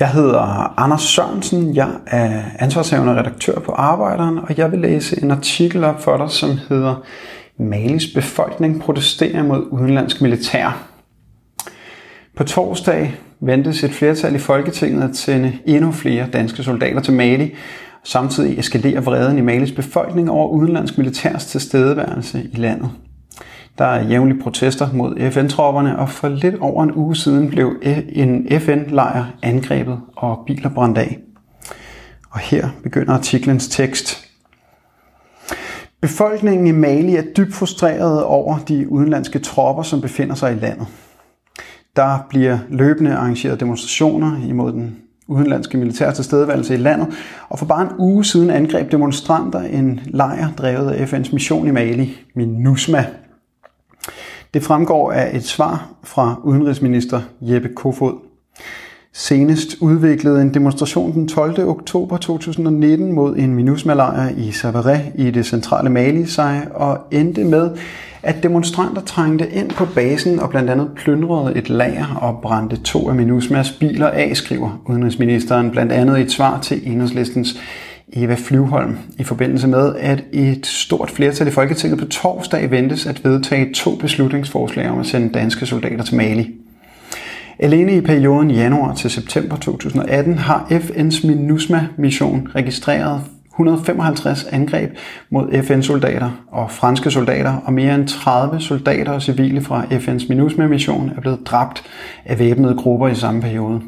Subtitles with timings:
[0.00, 5.30] Jeg hedder Anders Sørensen, jeg er ansvarshavende redaktør på Arbejderen, og jeg vil læse en
[5.30, 7.04] artikel op for dig, som hedder
[7.58, 10.86] Malis befolkning protesterer mod udenlandsk militær.
[12.36, 17.54] På torsdag ventes et flertal i Folketinget at sende endnu flere danske soldater til Mali.
[18.04, 22.90] Samtidig eskalerer vreden i Malis befolkning over udenlandsk militærs tilstedeværelse i landet.
[23.78, 27.76] Der er jævnlige protester mod FN-tropperne, og for lidt over en uge siden blev
[28.08, 31.18] en FN-lejr angrebet og biler brændt af.
[32.30, 34.24] Og her begynder artiklens tekst.
[36.00, 40.86] Befolkningen i Mali er dybt frustreret over de udenlandske tropper, som befinder sig i landet.
[41.96, 44.96] Der bliver løbende arrangeret demonstrationer imod den
[45.28, 47.08] udenlandske militær tilstedeværelse i landet,
[47.48, 51.70] og for bare en uge siden angreb demonstranter en lejr drevet af FN's mission i
[51.70, 53.06] Mali, MINUSMA.
[54.54, 58.12] Det fremgår af et svar fra udenrigsminister Jeppe Kofod.
[59.12, 61.68] Senest udviklede en demonstration den 12.
[61.68, 67.70] oktober 2019 mod en minusmalejr i Savare i det centrale Mali sig og endte med,
[68.22, 73.08] at demonstranter trængte ind på basen og blandt andet plyndrede et lager og brændte to
[73.08, 77.60] af Minusmas biler af, skriver udenrigsministeren blandt andet i et svar til enhedslistens
[78.12, 83.24] Eva Flyvholm i forbindelse med, at et stort flertal i Folketinget på torsdag ventes at
[83.24, 86.54] vedtage to beslutningsforslag om at sende danske soldater til Mali.
[87.58, 93.20] Alene i perioden januar til september 2018 har FN's MINUSMA-mission registreret
[93.52, 94.96] 155 angreb
[95.30, 101.12] mod FN-soldater og franske soldater, og mere end 30 soldater og civile fra FN's MINUSMA-mission
[101.16, 101.82] er blevet dræbt
[102.24, 103.80] af væbnede grupper i samme periode.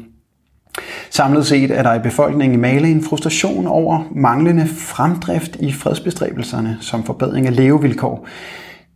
[1.13, 6.77] Samlet set er der i befolkningen i Mali en frustration over manglende fremdrift i fredsbestræbelserne
[6.81, 8.27] som forbedring af levevilkår.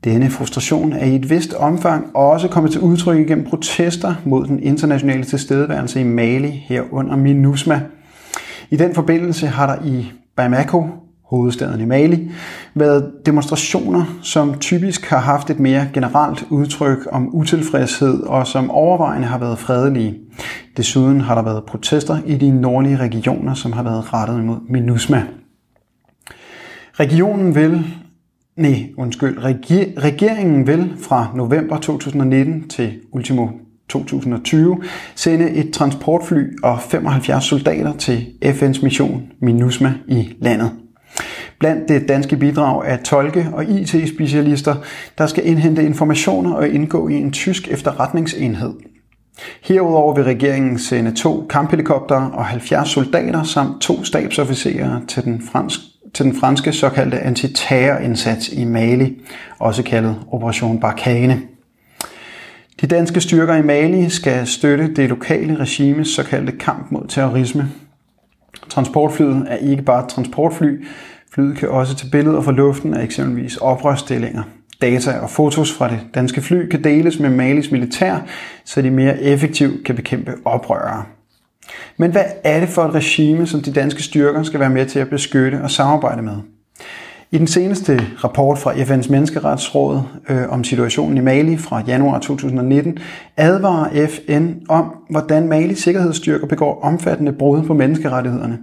[0.04, 4.64] Denne frustration er i et vist omfang også kommet til udtryk igennem protester mod den
[4.64, 7.82] internationale tilstedeværelse i Mali herunder MINUSMA.
[8.70, 10.88] I den forbindelse har der i Bamako,
[11.30, 12.32] hovedstaden i Mali,
[12.76, 19.28] været demonstrationer, som typisk har haft et mere generelt udtryk om utilfredshed og som overvejende
[19.28, 20.18] har været fredelige.
[20.78, 25.24] Desuden har der været protester i de nordlige regioner, som har været rettet mod MINUSMA.
[27.00, 27.86] Regionen vil
[28.58, 29.38] Nej, undskyld.
[29.98, 33.48] Regeringen vil fra november 2019 til ultimo
[33.90, 34.84] 2020
[35.16, 40.72] sende et transportfly og 75 soldater til FN's mission MINUSMA i landet.
[41.60, 44.76] Blandt det danske bidrag af tolke og IT-specialister,
[45.18, 48.74] der skal indhente informationer og indgå i en tysk efterretningsenhed.
[49.64, 55.80] Herudover vil regeringen sende to kamphelikoptere og 70 soldater samt to stabsofficerer til den, fransk,
[56.14, 59.22] til den franske såkaldte antiterrorindsats i Mali,
[59.60, 61.42] også kaldet Operation Barkhane.
[62.82, 67.72] De danske styrker i Mali skal støtte det lokale regimes såkaldte kamp mod terrorisme.
[68.70, 70.86] Transportflyet er ikke bare et transportfly,
[71.36, 74.44] flyet kan også tage billeder fra luften af eksempelvis oprørsstillinger.
[74.82, 78.18] Data og fotos fra det danske fly kan deles med Malis militær,
[78.66, 81.04] så de mere effektivt kan bekæmpe oprørere.
[81.98, 85.00] Men hvad er det for et regime, som de danske styrker skal være med til
[85.00, 86.38] at beskytte og samarbejde med?
[87.36, 92.98] I den seneste rapport fra FN's Menneskeretsråd øh, om situationen i Mali fra januar 2019
[93.38, 98.58] advarer FN om, hvordan Malis sikkerhedsstyrker begår omfattende brud på menneskerettighederne.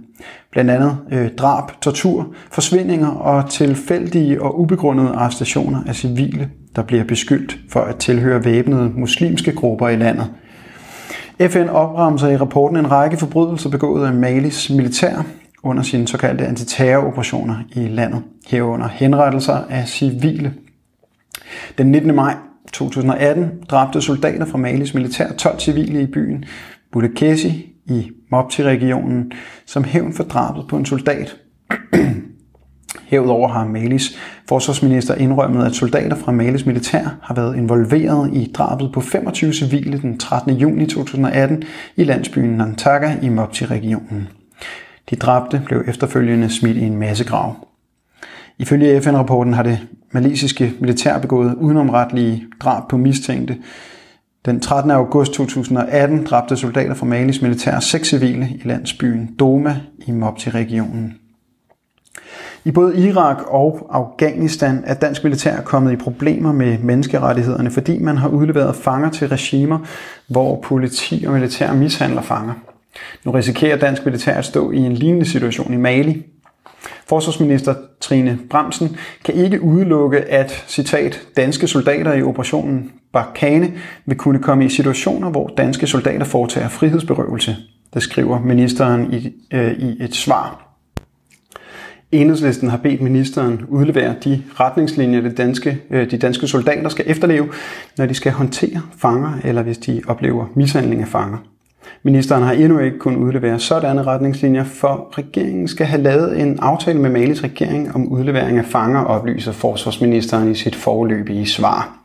[0.51, 7.03] Blandt andet øh, drab, tortur, forsvindinger og tilfældige og ubegrundede arrestationer af civile, der bliver
[7.03, 10.27] beskyldt for at tilhøre væbnede muslimske grupper i landet.
[11.41, 15.23] FN opremser i rapporten en række forbrydelser begået af Malis militær,
[15.63, 20.53] under sine såkaldte antiterroroperationer i landet, herunder henrettelser af civile.
[21.77, 22.15] Den 19.
[22.15, 22.35] maj
[22.73, 26.45] 2018 dræbte soldater fra Malis militær 12 civile i byen
[26.91, 29.31] Budakesi i Mopti-regionen
[29.65, 31.35] som hævn for drabet på en soldat.
[33.05, 34.17] Herudover har Malis
[34.49, 40.01] forsvarsminister indrømmet, at soldater fra Malis militær har været involveret i drabet på 25 civile
[40.01, 40.53] den 13.
[40.53, 41.63] juni 2018
[41.95, 44.27] i landsbyen Nantaga i Mopti-regionen.
[45.09, 47.67] De dræbte blev efterfølgende smidt i en massegrav.
[48.57, 49.79] Ifølge FN-rapporten har det
[50.11, 53.57] malisiske militær begået udenomretlige drab på mistænkte.
[54.45, 54.91] Den 13.
[54.91, 61.13] august 2018 dræbte soldater fra Malis militær seks civile i landsbyen Doma i Mopti-regionen.
[62.65, 68.17] I både Irak og Afghanistan er dansk militær kommet i problemer med menneskerettighederne, fordi man
[68.17, 69.79] har udleveret fanger til regimer,
[70.27, 72.53] hvor politi og militær mishandler fanger.
[73.23, 76.25] Nu risikerer dansk militær at stå i en lignende situation i Mali.
[77.07, 83.73] Forsvarsminister Trine Bremsen kan ikke udelukke, at citat, danske soldater i operationen Barkane
[84.05, 87.55] vil kunne komme i situationer, hvor danske soldater foretager frihedsberøvelse.
[87.93, 90.69] Det skriver ministeren i, øh, i et svar.
[92.11, 97.49] Enhedslisten har bedt ministeren udlevere de retningslinjer, de danske, øh, de danske soldater skal efterleve,
[97.97, 101.37] når de skal håndtere fanger, eller hvis de oplever mishandling af fanger.
[102.03, 106.99] Ministeren har endnu ikke kunnet udlevere sådanne retningslinjer, for regeringen skal have lavet en aftale
[106.99, 111.97] med Malis regering om udlevering af fanger, oplyser forsvarsministeren i sit forløbige svar.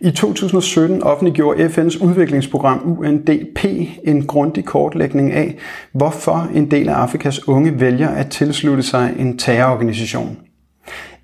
[0.00, 3.64] I 2017 offentliggjorde FN's udviklingsprogram UNDP
[4.04, 5.56] en grundig kortlægning af,
[5.92, 10.38] hvorfor en del af Afrikas unge vælger at tilslutte sig en terrororganisation.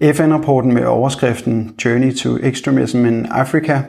[0.03, 3.83] FN-rapporten med overskriften Journey to Extremism in Africa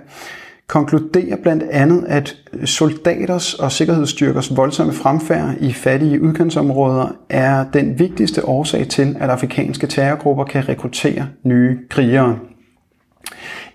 [0.74, 2.36] konkluderer blandt andet, at
[2.66, 9.88] soldaters og sikkerhedsstyrkers voldsomme fremfærd i fattige udkantsområder er den vigtigste årsag til, at afrikanske
[9.88, 12.38] terrorgrupper kan rekruttere nye krigere.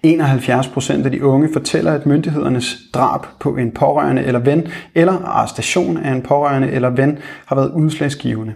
[0.02, 5.12] 71 procent af de unge fortæller, at myndighedernes drab på en pårørende eller ven, eller
[5.12, 8.52] arrestation af en pårørende eller ven, har været udslagsgivende.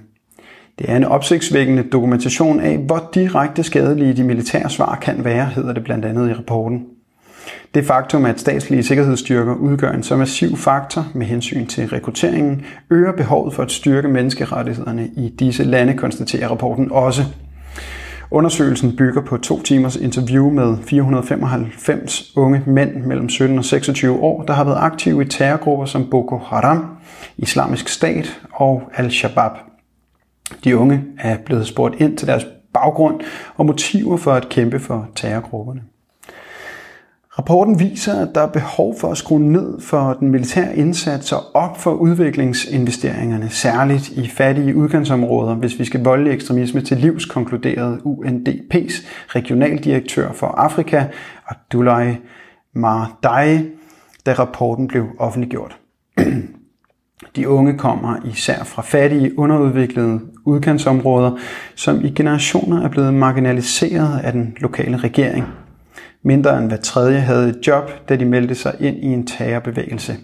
[0.78, 5.72] Det er en opsigtsvækkende dokumentation af, hvor direkte skadelige de militære svar kan være, hedder
[5.72, 6.86] det blandt andet i rapporten.
[7.74, 13.12] Det faktum, at statslige sikkerhedsstyrker udgør en så massiv faktor med hensyn til rekrutteringen, øger
[13.12, 17.22] behovet for at styrke menneskerettighederne i disse lande, konstaterer rapporten også.
[18.30, 24.42] Undersøgelsen bygger på to timers interview med 495 unge mænd mellem 17 og 26 år,
[24.42, 26.86] der har været aktive i terrorgrupper som Boko Haram,
[27.36, 29.52] Islamisk Stat og Al-Shabaab.
[30.64, 33.20] De unge er blevet spurgt ind til deres baggrund
[33.56, 35.80] og motiver for at kæmpe for terrorgrupperne.
[37.38, 41.54] Rapporten viser, at der er behov for at skrue ned for den militære indsats og
[41.54, 47.98] op for udviklingsinvesteringerne, særligt i fattige udkantsområder, hvis vi skal volde ekstremisme til livs, konkluderede
[48.04, 51.04] UNDP's regionaldirektør for Afrika,
[51.48, 52.16] Abdullahi
[52.74, 53.58] Mardai,
[54.26, 55.76] da rapporten blev offentliggjort.
[57.36, 61.36] De unge kommer især fra fattige, underudviklede udkantsområder,
[61.74, 65.44] som i generationer er blevet marginaliseret af den lokale regering–
[66.24, 70.16] Mindre end hver tredje havde et job, da de meldte sig ind i en terrorbevægelse.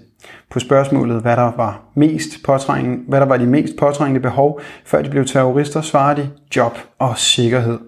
[0.51, 5.03] På spørgsmålet, hvad der var, mest påtrængende, hvad der var de mest påtrængende behov, før
[5.03, 7.79] de blev terrorister, svarede de job og sikkerhed.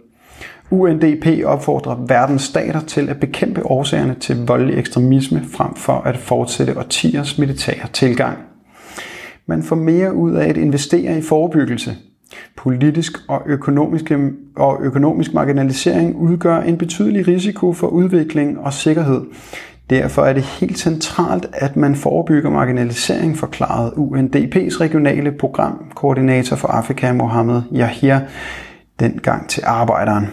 [0.71, 6.79] UNDP opfordrer verdens stater til at bekæmpe årsagerne til voldelig ekstremisme frem for at fortsætte
[6.79, 8.39] årtiers militære tilgang.
[9.47, 11.97] Man får mere ud af at investere i forebyggelse,
[12.57, 19.21] Politisk og økonomisk, øh, og økonomisk marginalisering udgør en betydelig risiko for udvikling og sikkerhed.
[19.91, 27.13] Derfor er det helt centralt, at man forebygger marginalisering, forklarede UNDP's regionale programkoordinator for Afrika,
[27.13, 28.21] Mohammed Yahya,
[29.01, 30.27] dengang til arbejderen.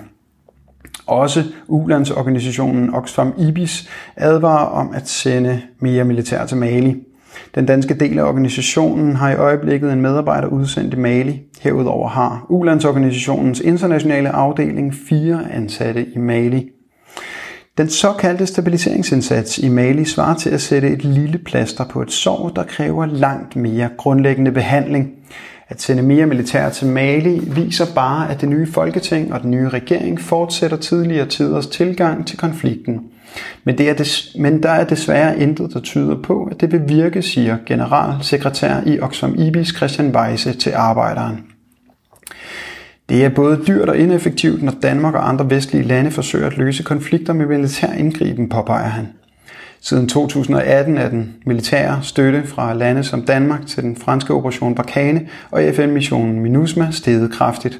[1.07, 7.06] Også ulandsorganisationen Oxfam IBIS advarer om at sende mere militær til Mali.
[7.56, 11.42] Den danske del af organisationen har i øjeblikket en medarbejder udsendt i Mali.
[11.62, 16.69] Herudover har Ulandsorganisationens internationale afdeling fire ansatte i Mali.
[17.78, 22.51] Den såkaldte stabiliseringsindsats i Mali svarer til at sætte et lille plaster på et sår,
[22.56, 25.10] der kræver langt mere grundlæggende behandling.
[25.69, 29.69] At sende mere militær til Mali viser bare, at det nye folketing og den nye
[29.69, 33.01] regering fortsætter tidligere tiders tilgang til konflikten.
[33.63, 36.81] Men, det er des, men der er desværre intet, der tyder på, at det vil
[36.88, 41.43] virke, siger generalsekretær i Oxfam Ibis Christian Weise til arbejderen.
[43.10, 46.84] Det er både dyrt og ineffektivt, når Danmark og andre vestlige lande forsøger at løse
[46.84, 49.07] konflikter med militær indgriben, påpeger han.
[49.81, 55.27] Siden 2018 er den militære støtte fra lande som Danmark til den franske operation Barkhane
[55.51, 57.79] og FN-missionen MINUSMA steget kraftigt.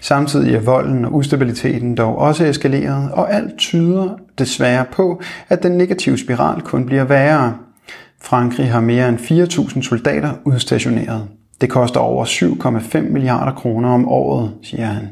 [0.00, 5.72] Samtidig er volden og ustabiliteten dog også eskaleret, og alt tyder desværre på, at den
[5.72, 7.56] negative spiral kun bliver værre.
[8.22, 11.28] Frankrig har mere end 4.000 soldater udstationeret.
[11.60, 15.08] Det koster over 7,5 milliarder kroner om året, siger han.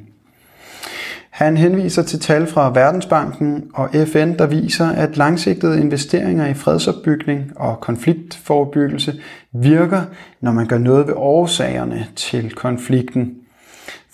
[1.35, 7.53] Han henviser til tal fra Verdensbanken og FN, der viser, at langsigtede investeringer i fredsopbygning
[7.57, 9.15] og konfliktforebyggelse
[9.53, 10.03] virker,
[10.41, 13.35] når man gør noget ved årsagerne til konflikten.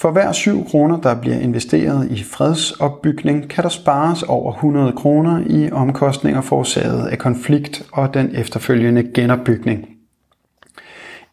[0.01, 5.43] For hver 7 kroner, der bliver investeret i fredsopbygning, kan der spares over 100 kroner
[5.47, 9.89] i omkostninger forårsaget af konflikt og den efterfølgende genopbygning.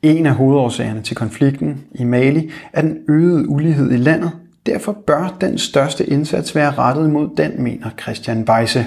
[0.02, 4.32] En af hovedårsagerne til konflikten i Mali er den øgede ulighed i landet.
[4.66, 8.86] Derfor bør den største indsats være rettet mod den, mener Christian Weisse.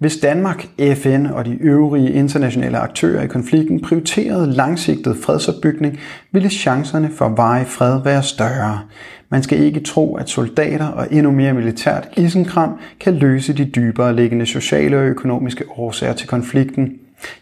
[0.00, 5.98] Hvis Danmark, FN og de øvrige internationale aktører i konflikten prioriterede langsigtet fredsopbygning,
[6.32, 8.80] ville chancerne for varig fred være større.
[9.28, 14.16] Man skal ikke tro, at soldater og endnu mere militært isenkram kan løse de dybere
[14.16, 16.92] liggende sociale og økonomiske årsager til konflikten.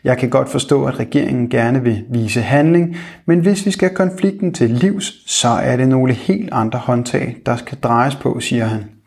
[0.05, 2.97] Jeg kan godt forstå, at regeringen gerne vil vise handling,
[3.27, 7.57] men hvis vi skal konflikten til livs, så er det nogle helt andre håndtag, der
[7.57, 8.98] skal drejes på, siger han.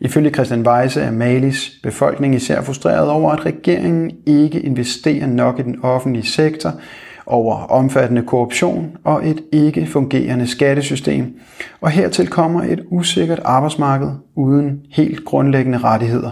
[0.00, 5.62] Ifølge Christian Weise er Malis befolkning især frustreret over, at regeringen ikke investerer nok i
[5.62, 6.72] den offentlige sektor,
[7.26, 11.38] over omfattende korruption og et ikke fungerende skattesystem,
[11.80, 16.30] og hertil kommer et usikkert arbejdsmarked uden helt grundlæggende rettigheder.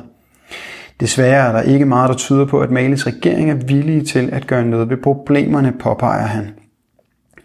[1.01, 4.47] Desværre er der ikke meget, der tyder på, at Malis regering er villige til at
[4.47, 6.51] gøre noget ved problemerne, påpeger han.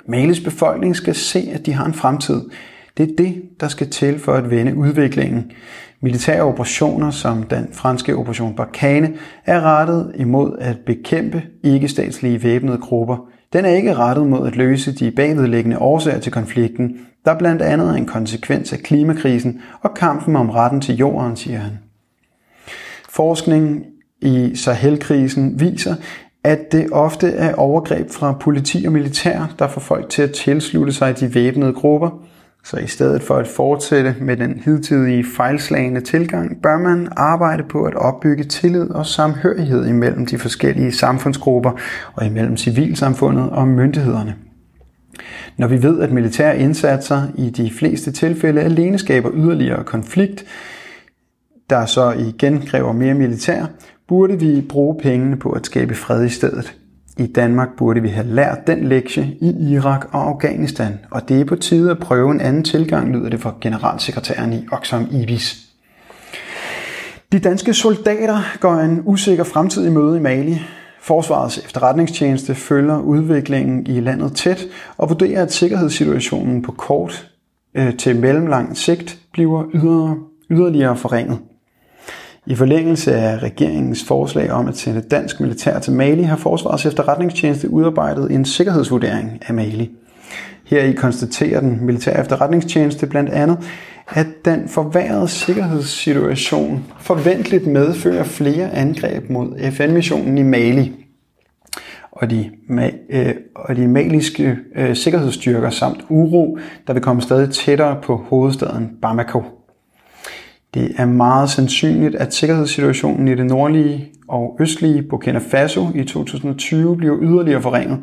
[0.08, 2.42] Malis befolkning skal se, at de har en fremtid.
[2.98, 5.52] Det er det, der skal til for at vende udviklingen.
[6.02, 9.14] Militære operationer som den franske operation Barkhane
[9.46, 13.18] er rettet imod at bekæmpe ikke-statslige væbnede grupper.
[13.54, 17.90] Den er ikke rettet mod at løse de bagvedliggende årsager til konflikten, der blandt andet
[17.90, 21.80] er en konsekvens af klimakrisen og kampen om retten til jorden, siger han.
[23.10, 23.86] Forskning
[24.22, 25.96] i Sahelkrisen viser,
[26.44, 30.94] at det ofte er overgreb fra politi og militær, der får folk til at tilslutte
[30.94, 32.24] sig de væbnede grupper.
[32.66, 37.84] Så i stedet for at fortsætte med den hidtidige fejlslagende tilgang, bør man arbejde på
[37.84, 41.72] at opbygge tillid og samhørighed imellem de forskellige samfundsgrupper
[42.14, 44.36] og imellem civilsamfundet og myndighederne.
[45.58, 50.46] Når vi ved, at militære indsatser i de fleste tilfælde alene skaber yderligere konflikt,
[51.70, 53.66] der så igen kræver mere militær,
[54.08, 56.78] burde vi bruge pengene på at skabe fred i stedet.
[57.18, 61.46] I Danmark burde vi have lært den lektie i Irak og Afghanistan, og det er
[61.46, 65.70] på tide at prøve en anden tilgang, lyder det fra generalsekretæren i Oxfam Ibis.
[67.32, 70.62] De danske soldater går en usikker fremtid i møde i Mali.
[71.02, 74.66] Forsvarets efterretningstjeneste følger udviklingen i landet tæt
[74.98, 77.32] og vurderer, at sikkerhedssituationen på kort
[77.76, 79.64] øh, til mellemlang sigt bliver
[80.50, 81.40] yderligere forringet.
[82.46, 87.70] I forlængelse af regeringens forslag om at sende dansk militær til Mali, har Forsvarets efterretningstjeneste
[87.70, 89.92] udarbejdet en sikkerhedsvurdering af Mali.
[90.66, 93.58] Her i konstaterer den militære efterretningstjeneste blandt andet,
[94.10, 101.04] at den forværrede sikkerhedssituation forventeligt medfører flere angreb mod FN-missionen i Mali
[102.12, 102.52] og de,
[103.10, 106.58] øh, og de maliske øh, sikkerhedsstyrker samt uro,
[106.88, 109.63] der vil komme stadig tættere på hovedstaden Bamako.
[110.74, 116.98] Det er meget sandsynligt, at sikkerhedssituationen i det nordlige og østlige Burkina Faso i 2020
[116.98, 118.00] bliver yderligere forringet.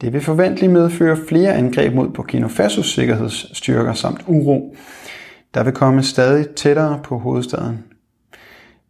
[0.00, 4.76] Det vil forventeligt medføre flere angreb mod Burkina Fasos sikkerhedsstyrker samt uro.
[5.54, 7.84] Der vil komme stadig tættere på hovedstaden.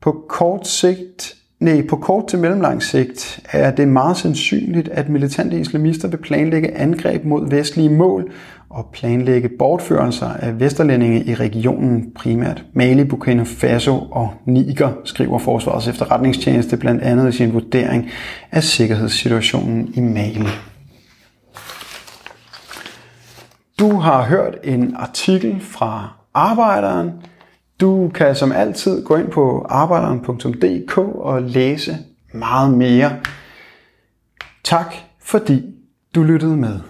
[0.00, 5.60] På kort sigt Nej, på kort til mellemlang sigt er det meget sandsynligt, at militante
[5.60, 8.32] islamister vil planlægge angreb mod vestlige mål
[8.70, 15.88] og planlægge bortførelser af vesterlændinge i regionen, primært Mali, Burkina Faso og Niger, skriver Forsvarets
[15.88, 18.10] efterretningstjeneste blandt andet i sin vurdering
[18.50, 20.46] af sikkerhedssituationen i Mali.
[23.78, 27.10] Du har hørt en artikel fra Arbejderen,
[27.80, 31.96] du kan som altid gå ind på arbejderen.dk og læse
[32.34, 33.10] meget mere.
[34.64, 35.62] Tak fordi
[36.14, 36.80] du lyttede med.